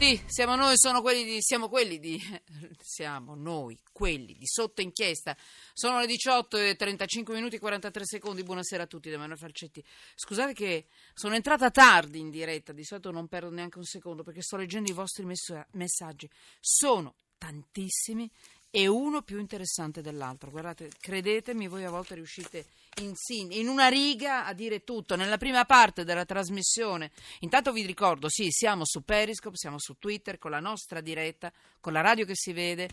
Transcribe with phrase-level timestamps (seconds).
[0.00, 2.18] Sì, siamo noi, sono quelli di, siamo quelli di,
[2.80, 5.36] siamo noi, quelli di sotto inchiesta.
[5.74, 8.42] Sono le 18 e 35 minuti e 43 secondi.
[8.42, 9.84] Buonasera a tutti da Manuel Falcetti.
[10.14, 14.40] Scusate che sono entrata tardi in diretta, di solito non perdo neanche un secondo perché
[14.40, 15.26] sto leggendo i vostri
[15.72, 16.30] messaggi.
[16.58, 18.30] Sono tantissimi
[18.70, 20.50] e uno più interessante dell'altro.
[20.50, 22.66] Guardate, credetemi, voi a volte riuscite
[23.00, 23.14] in,
[23.50, 25.16] in, una riga a dire tutto.
[25.16, 27.10] Nella prima parte della trasmissione,
[27.40, 31.92] intanto vi ricordo, sì, siamo su Periscope, siamo su Twitter con la nostra diretta, con
[31.92, 32.88] la radio che si vede.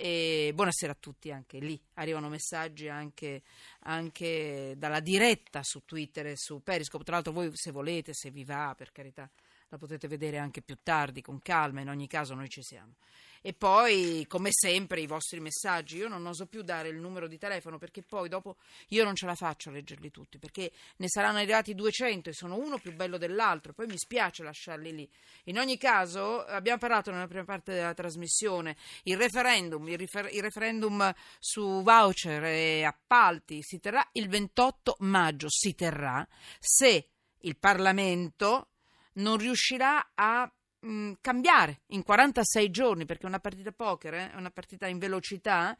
[0.00, 1.78] E buonasera a tutti anche lì.
[1.94, 3.42] Arrivano messaggi anche,
[3.80, 7.02] anche dalla diretta su Twitter e su Periscope.
[7.02, 9.28] Tra l'altro, voi se volete, se vi va, per carità,
[9.68, 11.80] la potete vedere anche più tardi, con calma.
[11.80, 12.94] In ogni caso, noi ci siamo.
[13.42, 15.96] E poi, come sempre, i vostri messaggi.
[15.96, 18.56] Io non oso più dare il numero di telefono perché poi dopo
[18.88, 22.56] io non ce la faccio a leggerli tutti perché ne saranno arrivati 200 e sono
[22.56, 23.72] uno più bello dell'altro.
[23.72, 25.08] Poi mi spiace lasciarli lì.
[25.44, 28.76] In ogni caso, abbiamo parlato nella prima parte della trasmissione.
[29.04, 35.46] Il referendum, il, rifer- il referendum su voucher e appalti si terrà il 28 maggio.
[35.48, 36.26] Si terrà
[36.58, 37.08] se
[37.42, 38.68] il Parlamento
[39.14, 44.36] non riuscirà a mh, mm, cambiare in 46 giorni, perché una partita poker eh, è
[44.36, 45.76] una partita in velocità,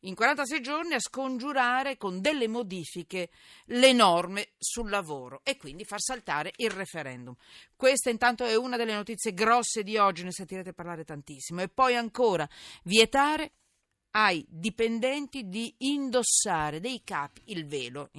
[0.00, 3.30] in 46 giorni a scongiurare con delle modifiche
[3.66, 7.34] le norme sul lavoro e quindi far saltare il referendum.
[7.74, 11.62] Questa intanto è una delle notizie grosse di oggi, ne sentirete parlare tantissimo.
[11.62, 12.48] E poi ancora
[12.84, 13.52] vietare
[14.10, 18.10] ai dipendenti di indossare dei capi il velo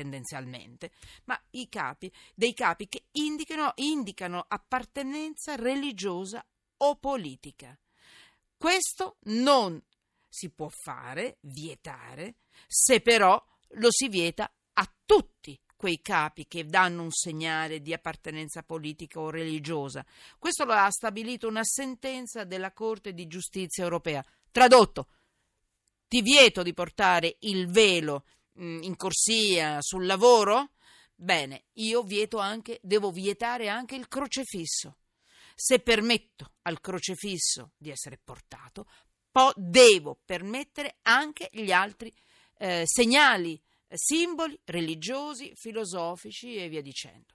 [0.00, 0.92] tendenzialmente,
[1.24, 6.44] ma i capi, dei capi che indicano, indicano appartenenza religiosa
[6.78, 7.78] o politica.
[8.56, 9.82] Questo non
[10.26, 13.42] si può fare, vietare, se però
[13.74, 19.30] lo si vieta a tutti quei capi che danno un segnale di appartenenza politica o
[19.30, 20.04] religiosa.
[20.38, 24.24] Questo lo ha stabilito una sentenza della Corte di giustizia europea.
[24.50, 25.08] Tradotto,
[26.08, 30.70] ti vieto di portare il velo in corsia, sul lavoro?
[31.14, 34.96] Bene, io vieto anche, devo vietare anche il crocefisso.
[35.54, 38.86] Se permetto al crocefisso di essere portato,
[39.30, 42.12] po- devo permettere anche gli altri
[42.58, 43.60] eh, segnali,
[43.92, 47.34] simboli religiosi, filosofici e via dicendo.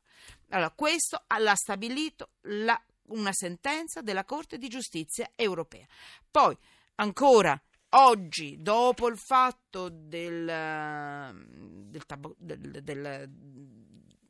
[0.50, 5.86] Allora, questo l'ha stabilito la, una sentenza della Corte di giustizia europea.
[6.30, 6.58] Poi,
[6.96, 7.62] ancora
[7.98, 13.30] oggi, dopo il fatto del, del, tab- del, del,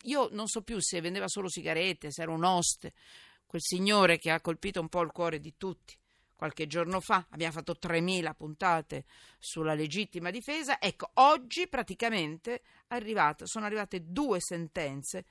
[0.03, 2.93] Io non so più se vendeva solo sigarette, se era un oste,
[3.45, 5.97] quel signore che ha colpito un po' il cuore di tutti.
[6.35, 9.05] Qualche giorno fa abbiamo fatto 3.000 puntate
[9.39, 10.81] sulla legittima difesa.
[10.81, 15.25] Ecco, oggi praticamente arrivato, sono arrivate due sentenze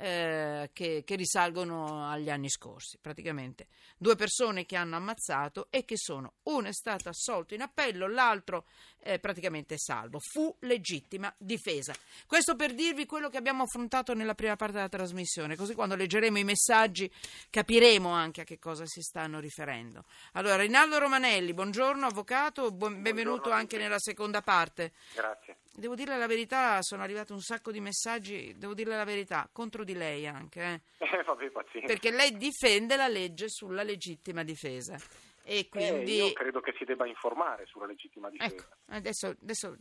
[0.00, 3.66] eh, che, che, risalgono agli anni scorsi, praticamente.
[3.96, 8.66] Due persone che hanno ammazzato e che sono, uno è stato assolto in appello, l'altro
[8.96, 10.20] è praticamente salvo.
[10.20, 11.94] Fu legittima difesa.
[12.26, 16.38] Questo per dirvi quello che abbiamo affrontato nella prima parte della trasmissione, così quando leggeremo
[16.38, 17.12] i messaggi
[17.50, 20.04] capiremo anche a che cosa si stanno riferendo.
[20.32, 24.92] Allora, Rinaldo Romanelli, buongiorno, avvocato, buon, benvenuto anche nella seconda parte.
[25.12, 25.56] Grazie.
[25.78, 29.84] Devo dirle la verità, sono arrivati un sacco di messaggi, devo dirle la verità, contro
[29.84, 30.60] di lei anche.
[30.60, 30.80] Eh.
[31.18, 31.50] Eh, vabbè,
[31.86, 34.96] Perché lei difende la legge sulla legittima difesa.
[35.42, 36.18] E eh, quindi...
[36.18, 38.52] Eh, io credo che si debba informare sulla legittima difesa.
[38.52, 39.78] Ecco, adesso, adesso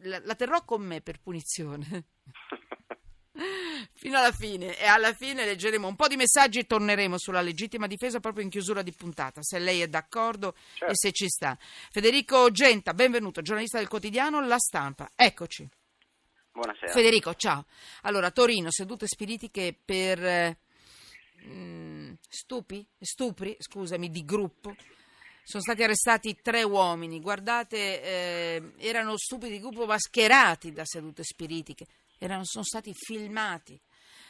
[0.00, 2.04] la, la terrò con me per punizione.
[3.94, 7.86] fino alla fine e alla fine leggeremo un po' di messaggi e torneremo sulla legittima
[7.86, 10.92] difesa proprio in chiusura di puntata, se lei è d'accordo certo.
[10.92, 11.56] e se ci sta.
[11.90, 15.10] Federico Genta, benvenuto, giornalista del quotidiano La Stampa.
[15.14, 15.68] Eccoci.
[16.52, 16.92] Buonasera.
[16.92, 17.66] Federico, ciao.
[18.02, 20.58] Allora, Torino, sedute spiritiche per eh,
[21.44, 24.74] mm, stupi, stupri, scusami, di gruppo.
[25.42, 31.86] Sono stati arrestati tre uomini, guardate, eh, erano stupidi di gruppo mascherati da sedute spiritiche
[32.18, 33.80] erano, sono stati filmati.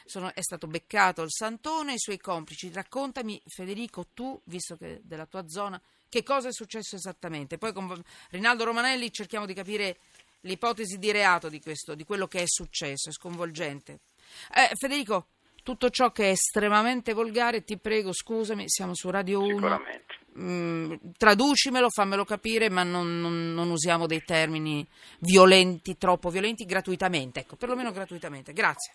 [0.04, 2.70] Sono, è stato beccato il Santone e i suoi complici.
[2.72, 7.58] Raccontami, Federico, tu, visto che della tua zona, che cosa è successo esattamente.
[7.58, 9.98] Poi con Rinaldo Romanelli cerchiamo di capire
[10.42, 14.00] l'ipotesi di reato di questo, di quello che è successo, è sconvolgente.
[14.54, 15.28] Eh, Federico,
[15.62, 19.54] tutto ciò che è estremamente volgare, ti prego, scusami, siamo su Radio 1.
[19.54, 20.14] Sicuramente.
[20.38, 24.86] Mm, traducimelo, fammelo capire, ma non, non, non, usiamo dei termini
[25.20, 28.52] violenti, troppo violenti, gratuitamente, ecco, perlomeno gratuitamente.
[28.52, 28.92] Grazie.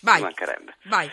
[0.00, 0.22] Vai.
[0.84, 1.08] Vai.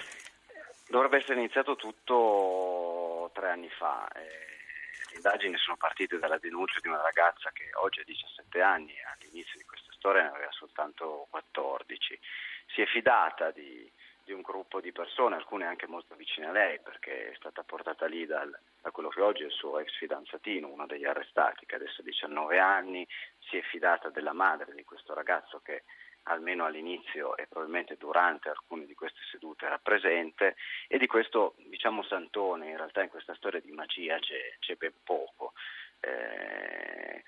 [0.89, 4.07] Dovrebbe essere iniziato tutto tre anni fa.
[4.15, 9.59] le indagini sono partite dalla denuncia di una ragazza che oggi ha 17 anni, all'inizio
[9.59, 12.19] di questa storia ne aveva soltanto 14.
[12.73, 13.91] Si è fidata di
[14.27, 18.05] di un gruppo di persone, alcune anche molto vicine a lei, perché è stata portata
[18.05, 21.75] lì dal da quello che oggi è il suo ex fidanzatino, uno degli arrestati, che
[21.75, 23.07] adesso ha 19 anni,
[23.49, 25.83] si è fidata della madre di questo ragazzo che
[26.23, 30.55] almeno all'inizio e probabilmente durante alcune di queste sedute era presente
[30.87, 34.93] e di questo diciamo Santone in realtà in questa storia di magia c'è, c'è ben
[35.03, 35.53] poco.
[35.99, 37.23] Eh,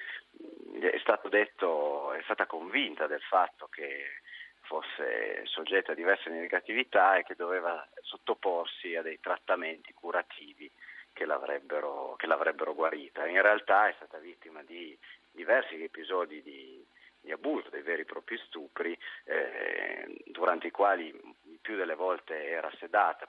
[0.80, 4.22] è stato detto, è stata convinta del fatto che
[4.69, 10.71] fosse soggetta a diverse negatività e che doveva sottoporsi a dei trattamenti curativi
[11.12, 13.25] che l'avrebbero, che l'avrebbero guarita.
[13.25, 14.95] In realtà è stata vittima di
[15.31, 16.86] diversi episodi di,
[17.19, 21.19] di abuso, dei veri e propri stupri, eh, durante i quali
[21.62, 23.27] più delle volte era sedata,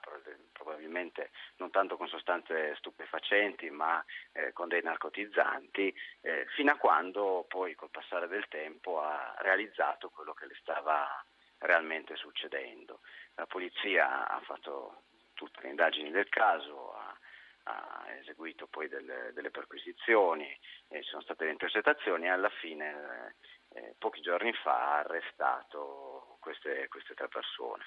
[0.53, 4.03] probabilmente non tanto con sostanze stupefacenti ma
[4.33, 10.09] eh, con dei narcotizzanti, eh, fino a quando poi col passare del tempo ha realizzato
[10.09, 11.25] quello che le stava
[11.61, 13.01] realmente succedendo.
[13.35, 15.03] La polizia ha fatto
[15.33, 17.17] tutte le indagini del caso, ha,
[17.63, 20.47] ha eseguito poi delle, delle perquisizioni,
[20.89, 23.35] ci sono state le intercettazioni e alla fine,
[23.73, 27.85] eh, pochi giorni fa, ha arrestato queste, queste tre persone.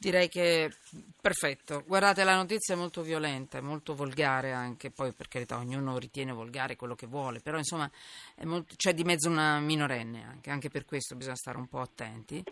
[0.00, 0.72] Direi che
[1.20, 1.84] perfetto.
[1.86, 6.74] Guardate, la notizia è molto violenta, molto volgare anche, poi per carità ognuno ritiene volgare
[6.74, 7.90] quello che vuole, però insomma
[8.44, 12.42] molto, c'è di mezzo una minorenne anche, anche per questo bisogna stare un po' attenti.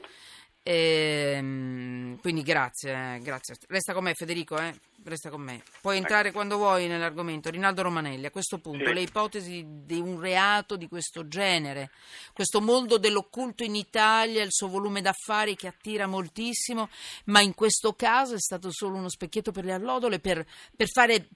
[0.63, 3.57] E, ehm, quindi grazie, grazie.
[3.69, 4.79] Resta con me Federico, eh?
[5.09, 5.63] Resta con me.
[5.81, 7.49] Puoi entrare quando vuoi nell'argomento.
[7.49, 8.93] Rinaldo Romanelli, a questo punto sì.
[8.93, 11.91] le ipotesi di un reato di questo genere,
[12.35, 16.91] questo mondo dell'occulto in Italia, il suo volume d'affari che attira moltissimo,
[17.25, 20.45] ma in questo caso è stato solo uno specchietto per le allodole per,
[20.77, 21.31] per fare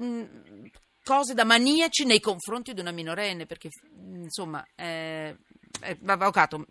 [0.00, 0.22] mm,
[1.02, 3.68] cose da maniaci nei confronti di una minorenne, perché
[4.00, 4.64] insomma...
[4.76, 5.36] Eh,
[5.80, 6.66] eh, avvocato,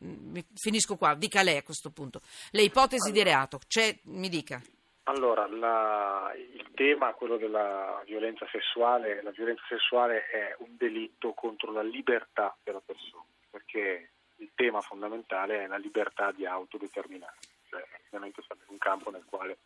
[0.56, 2.22] finisco qua, dica lei a questo punto.
[2.50, 4.62] Le ipotesi allora, di reato, c'è, mi dica.
[5.08, 11.72] Allora, la, il tema, quello della violenza sessuale, la violenza sessuale è un delitto contro
[11.72, 17.38] la libertà della persona, perché il tema fondamentale è la libertà di autodeterminare,
[17.70, 19.58] cioè ovviamente siamo in un campo nel quale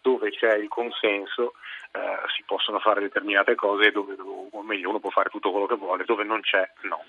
[0.00, 1.52] dove c'è il consenso
[1.92, 5.74] eh, si possono fare determinate cose, dove, o meglio uno può fare tutto quello che
[5.74, 7.04] vuole, dove non c'è no.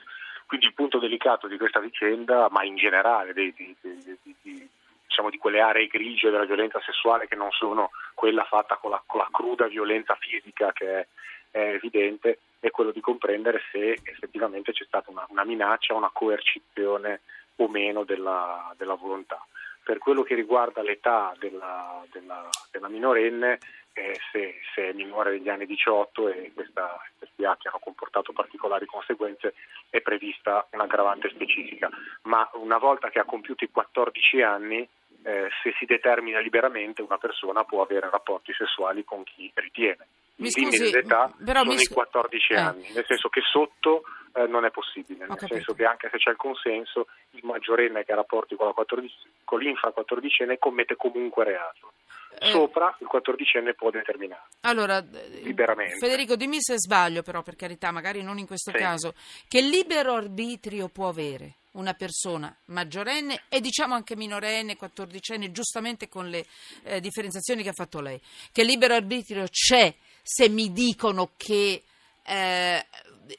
[0.48, 4.70] Quindi il punto delicato di questa vicenda, ma in generale di, di, di,
[5.10, 9.02] diciamo, di quelle aree grigie della violenza sessuale che non sono quella fatta con la,
[9.04, 11.08] con la cruda violenza fisica che è,
[11.50, 17.22] è, evidente, è quello di comprendere se effettivamente c'è stata una, una minaccia, una coercizione
[17.56, 19.44] o meno della, della volontà.
[19.84, 23.58] Per quello che riguarda l'età della, della, della minorenne,
[23.94, 28.86] eh, se, se, è minore degli anni 18 e questa, questi atti hanno comportato particolari
[28.86, 29.56] conseguenze,
[29.90, 31.90] è prevista un'aggravante specifica.
[32.24, 34.88] Ma una volta che ha compiuto i 14 anni,
[35.24, 40.08] eh, se si determina liberamente, una persona può avere rapporti sessuali con chi ritiene.
[40.36, 42.56] Mi limite d'età sono i 14 eh.
[42.56, 46.30] anni, nel senso che sotto eh, non è possibile, nel senso che anche se c'è
[46.30, 49.14] il consenso, il maggiorenne che ha rapporti con, la 14,
[49.44, 51.92] con l'infra 14enne commette comunque reato.
[52.40, 52.52] Eh.
[52.52, 54.44] Sopra il 14enne può determinare.
[54.62, 55.04] Allora,
[55.42, 55.98] liberamente.
[55.98, 58.78] Federico, dimmi se sbaglio, però, per carità, magari non in questo sì.
[58.78, 59.14] caso.
[59.48, 66.30] Che libero arbitrio può avere una persona maggiorenne e diciamo anche minorenne, quattordicenne, giustamente con
[66.30, 66.46] le
[66.84, 68.20] eh, differenziazioni che ha fatto lei.
[68.52, 71.84] Che libero arbitrio c'è se mi dicono che
[72.24, 72.86] eh,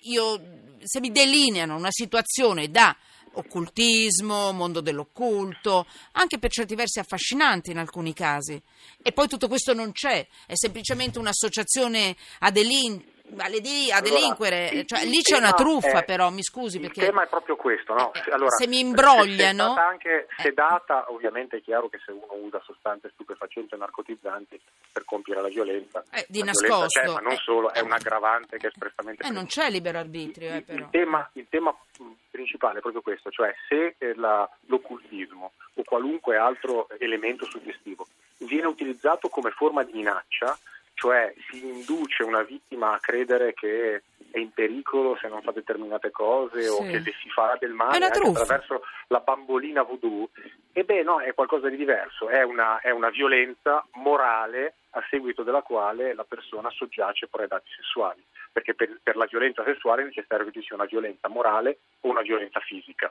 [0.03, 0.43] io,
[0.83, 2.97] se mi delineano una situazione da
[3.33, 8.61] occultismo, mondo dell'occulto, anche per certi versi affascinanti in alcuni casi.
[9.03, 13.03] E poi tutto questo non c'è, è semplicemente un'associazione a, delin-
[13.37, 17.01] a, de- a delinquere, allora, cioè, lì c'è una truffa è, però, mi scusi perché...
[17.01, 18.13] Il tema è proprio questo, no?
[18.13, 19.75] Eh, allora, se mi imbrogliano...
[19.75, 21.13] Se anche sedata, eh.
[21.13, 24.61] ovviamente è chiaro che se uno usa sostanze stupefacenti o narcotizzanti
[24.93, 26.05] per compiere la violenza...
[26.11, 27.01] Eh, di nascosto.
[27.01, 29.27] C'è, ma non solo, è un aggravante che è espressamente...
[29.27, 30.79] Eh, non c'è libero arbitrio, eh, però.
[30.79, 31.75] Il tema, il tema
[32.31, 38.07] principale è proprio questo, cioè se la, l'occultismo o qualunque altro elemento suggestivo
[38.39, 40.57] viene utilizzato come forma di minaccia,
[41.01, 46.11] cioè si induce una vittima a credere che è in pericolo se non fa determinate
[46.11, 46.69] cose sì.
[46.69, 50.29] o che le si fa del male attraverso la bambolina voodoo,
[50.73, 55.43] e beh no, è qualcosa di diverso, è una, è una violenza morale a seguito
[55.43, 60.03] della quale la persona soggiace poi ai dati sessuali, perché per, per la violenza sessuale
[60.03, 63.11] è necessario che ci sia una violenza morale o una violenza fisica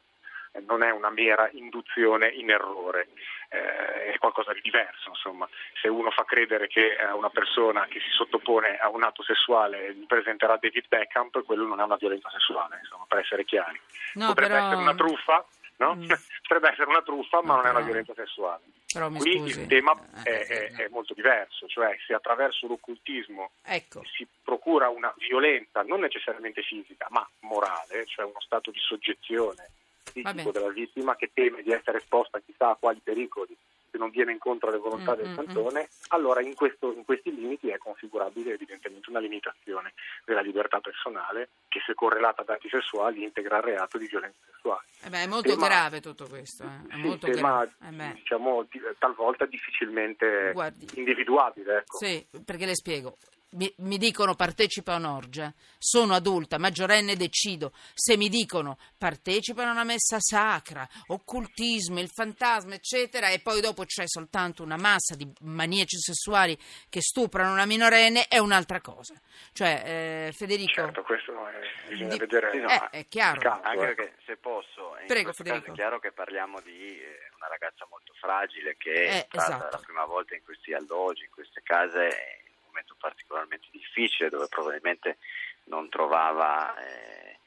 [0.65, 3.09] non è una mera induzione in errore,
[3.49, 5.09] eh, è qualcosa di diverso.
[5.09, 5.47] Insomma.
[5.81, 10.05] Se uno fa credere che una persona che si sottopone a un atto sessuale gli
[10.05, 13.79] presenterà David Beckham, quello non è una violenza sessuale, insomma, per essere chiari.
[14.15, 14.65] No, Potrebbe però...
[14.65, 15.45] essere una truffa,
[15.77, 15.95] no?
[15.95, 16.09] Mm.
[16.41, 17.83] Potrebbe essere una truffa, ma non è una Eh.
[17.83, 18.63] violenza sessuale.
[18.91, 19.59] Però Qui scusi.
[19.61, 19.91] il tema
[20.23, 25.13] Eh, è, eh, è- è molto diverso, cioè se attraverso l'occultismo Ecco, si procura una
[25.17, 29.69] violenza non necessariamente fisica, ma morale, cioè uno stato di soggezione
[30.11, 33.55] psichico della vittima che teme di essere esposta chissà a quali pericoli
[33.91, 37.33] se non viene incontro alle volontà Mm, del mm, cantone, allora in, questo- in questi
[37.33, 39.93] limiti è configurabile evidentemente una limitazione
[40.25, 44.85] della libertà personale che se correlata a dati sessuali integra il reato di violenza sessuale.
[45.03, 46.63] eh beh, è molto Tema- grave tutto questo.
[46.65, 47.63] eh, È Sì, molto tema.
[47.63, 50.87] Eh diciamo di- talvolta difficilmente Guardi.
[50.93, 51.77] individuabile.
[51.79, 51.97] Ecco.
[51.97, 53.17] Sì, perché le spiego.
[53.51, 57.71] Mi, mi dicono partecipa a un'orgia, sono adulta, maggiorenne, decido.
[57.95, 63.85] Se mi dicono partecipa a una messa sacra, occultismo, il fantasma, eccetera, e poi dopo
[63.85, 66.55] c'è soltanto una massa di maniaci sessuali
[66.89, 69.15] che stuprano una minorenne, è un'altra cosa.
[69.51, 72.51] Cioè, eh, Federico, Certo, questo è, bisogna Di- vedere.
[72.51, 73.39] Sì, no, eh, è chiaro.
[73.41, 73.95] caso, Anche ecco.
[73.95, 75.71] perché se posso, in Prego, Federico.
[75.71, 79.77] è chiaro che parliamo di eh, una ragazza molto fragile che Eh, è stata esatto.
[79.77, 85.17] la prima volta in questi alloggi, in queste case, momento particolarmente difficile dove probabilmente
[85.65, 87.39] non trovava eh,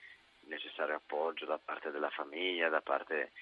[0.47, 3.33] necessario appoggio da parte della famiglia, da parte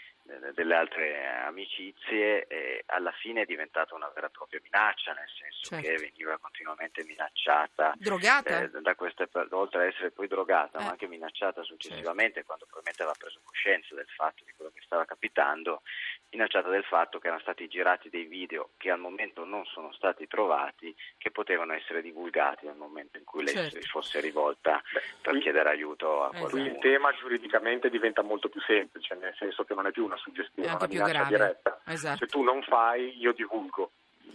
[0.55, 5.75] delle altre amicizie e alla fine è diventata una vera e propria minaccia, nel senso
[5.75, 5.87] Certo.
[5.89, 8.63] che veniva continuamente minacciata drogata?
[8.63, 10.83] eh, da queste oltre ad essere poi drogata, Eh.
[10.85, 15.05] ma anche minacciata successivamente quando probabilmente aveva preso coscienza del fatto di quello che stava
[15.05, 15.83] capitando,
[16.31, 20.27] minacciata del fatto che erano stati girati dei video che al momento non sono stati
[20.27, 23.81] trovati, che potevano essere divulgati nel momento in cui lei Certo.
[23.81, 24.83] si fosse rivolta
[25.21, 26.29] per chiedere aiuto a.
[26.31, 26.65] Qui qualcuno.
[26.67, 30.23] il tema giuridicamente diventa molto più semplice, nel senso che non è più una È
[30.23, 31.37] suggestione, anche una più minaccia grave.
[31.37, 31.81] diretta.
[31.87, 32.17] Esatto.
[32.19, 33.93] Se tu non fai, io divulgo.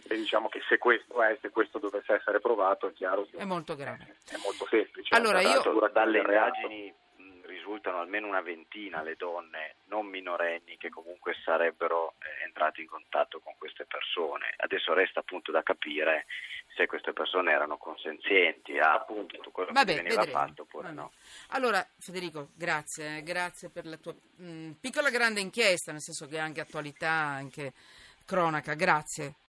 [0.08, 3.44] E diciamo che se questo è, se questo dovesse essere provato, è chiaro che È
[3.46, 4.18] molto grave.
[4.30, 5.16] è molto semplice.
[5.16, 11.34] Allora, io- dalle indagini mh, risultano almeno una ventina le donne non minorenni che comunque
[11.44, 14.54] sarebbero eh, entrate in contatto con queste persone.
[14.58, 16.26] Adesso resta appunto da capire
[16.76, 19.36] se queste persone erano consenzienti a Appunto.
[19.38, 20.40] tutto quello Vabbè, che veniva vedremo.
[20.46, 20.96] fatto oppure Vabbè.
[20.96, 21.12] no.
[21.50, 26.36] Allora, Federico, grazie, eh, grazie per la tua mh, piccola grande inchiesta, nel senso che
[26.38, 27.74] è anche attualità, anche
[28.26, 29.36] cronaca, grazie.